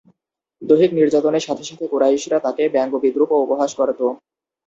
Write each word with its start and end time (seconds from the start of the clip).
দৈহিক 0.61 0.91
নির্যাতনের 0.95 1.45
সাথে 1.47 1.63
সাথে 1.63 1.85
কুরাইশরা 1.91 2.37
তাঁকে 2.45 2.63
ব্যঙ্গ 2.75 2.93
বিদ্রূপ 3.03 3.29
ও 3.31 3.43
উপহাস 3.45 3.71
করতো। 3.79 4.05